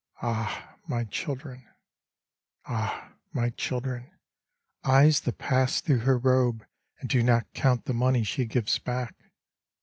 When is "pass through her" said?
5.37-6.17